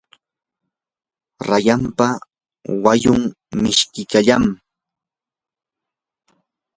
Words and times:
rayanpa 1.47 2.07
wayun 2.83 3.21
mishkillam. 3.61 4.45